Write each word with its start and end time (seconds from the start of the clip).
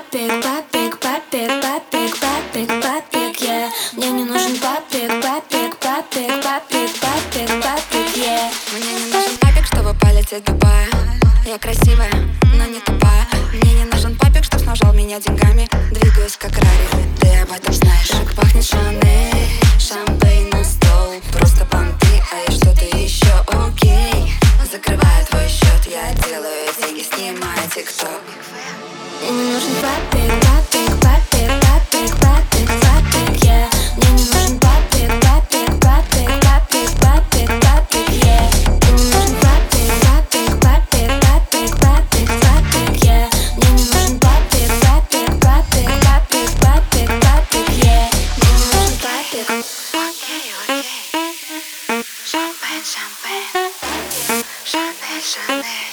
папик, 0.00 0.42
папик, 0.42 0.98
папик, 0.98 1.50
папик, 1.60 2.16
папик, 2.20 2.68
папик, 2.82 3.40
я 3.40 3.70
Мне 3.92 4.10
не 4.10 4.24
нужен 4.24 4.56
папик, 4.58 5.08
папик, 5.22 5.76
папик, 5.76 6.42
папик, 6.42 6.90
папик, 7.00 7.62
папик, 7.62 8.16
я 8.16 8.50
Мне 8.72 8.92
не 8.92 9.12
нужен 9.12 9.36
папик, 9.40 9.66
чтобы 9.66 9.94
палить 9.94 10.32
из 10.32 10.42
Я 11.46 11.58
красивая, 11.58 12.12
но 12.54 12.64
не 12.66 12.80
тупая. 12.80 13.26
Мне 13.52 13.74
не 13.74 13.84
нужен 13.84 14.16
папик, 14.16 14.44
чтоб 14.44 14.60
снажал 14.60 14.92
меня 14.94 15.20
деньгами. 15.20 15.68
Двигаюсь 15.90 16.36
как 16.36 16.52
Рари, 16.52 17.04
ты 17.20 17.28
об 17.40 17.52
этом 17.52 17.74
знаешь. 17.74 18.10
Как 18.10 18.34
пахнет 18.34 18.64
Шанель, 18.64 19.48
шампейн 19.78 20.50
на 20.50 20.64
стол. 20.64 21.20
Просто 21.32 21.64
понты, 21.66 22.22
а 22.32 22.50
я 22.50 22.56
что-то 22.56 22.84
еще, 22.96 23.32
окей. 23.48 24.32
Закрываю 24.70 25.26
твой 25.26 25.48
счет, 25.48 25.86
я 25.86 26.14
делаю 26.24 26.68
деньги, 26.80 27.02
снимаю 27.02 27.68
тикток. 27.74 28.29
Мне 29.30 29.44
не 29.44 29.52
нужен 29.52 29.70
не 29.70 29.78
нужен 29.78 29.80
папик, 29.80 30.90
папик, 31.00 31.50
папик, 31.60 32.10
папик, 32.18 32.68
папик, 32.68 32.68
папик, 37.62 38.10
yeah. 38.22 38.50
Мне 38.82 38.96
не 38.96 39.04
нужен 39.04 39.38
папик, 39.38 39.80
папик, 40.02 40.50
папик, 40.60 41.10
папик, 41.22 41.70
папик, 41.78 42.30
папик, 42.40 42.90
yeah. 43.04 43.30
Мне 43.56 43.70
не 43.70 43.84
нужен 43.84 44.18
папик, 44.18 44.70
папик, 44.82 45.30
папик, 45.40 45.90
папик, 46.02 46.50
папик, 46.60 47.10
папик, 47.22 47.68
yeah. 47.78 48.10
Мне 48.36 48.50
не 48.50 48.66
нужен 48.66 48.92
папик. 48.98 49.46
Окей, 49.94 50.46
окей 50.66 51.06
Шампейн, 52.26 52.82
шампейн 52.84 53.72
Шанель, 54.64 55.22
Шанель 55.22 55.89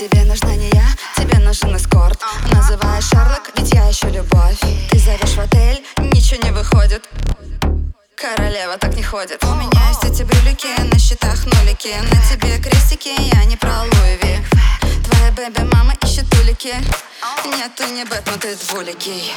Тебе 0.00 0.24
нужна 0.24 0.56
не 0.56 0.70
я, 0.70 0.86
тебе 1.18 1.38
нужен 1.40 1.76
эскорт. 1.76 2.18
Называешь 2.50 3.04
Шерлок, 3.04 3.50
ведь 3.54 3.70
я 3.74 3.90
ищу 3.90 4.08
любовь. 4.08 4.58
Ты 4.90 4.98
зовешь 4.98 5.36
в 5.36 5.38
отель, 5.38 5.84
ничего 5.98 6.40
не 6.42 6.52
выходит. 6.52 7.06
Королева 8.16 8.78
так 8.78 8.96
не 8.96 9.02
ходит. 9.02 9.44
У 9.44 9.54
меня 9.54 9.88
есть 9.88 10.02
эти 10.04 10.22
брюлики, 10.22 10.68
на 10.90 10.98
счетах 10.98 11.44
нулики. 11.44 11.92
На 12.00 12.34
тебе 12.34 12.58
крестики, 12.58 13.10
я 13.34 13.44
не 13.44 13.58
про 13.58 13.82
Луи 13.82 14.38
Твоя 15.04 15.32
бэби 15.32 15.68
мама 15.70 15.92
ищет 16.02 16.24
улики. 16.40 16.74
Нет, 17.44 17.74
ты 17.76 17.84
не 17.90 18.06
Бэтмен, 18.06 18.38
ты 18.38 18.56
двуликий 18.56 19.34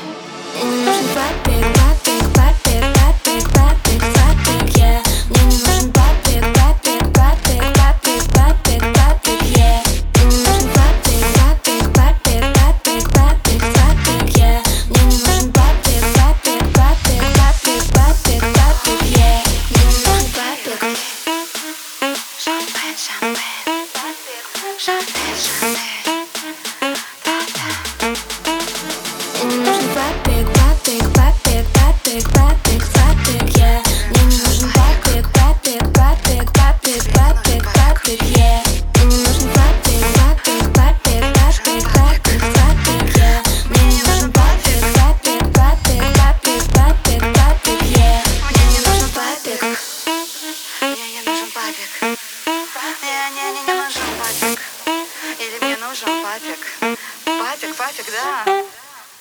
нужен 55.93 56.23
папик 56.23 56.97
Папик, 57.25 57.75
папик, 57.75 58.05
да. 58.11 58.63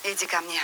Иди 0.03 0.25
ко 0.25 0.41
мне 0.41 0.61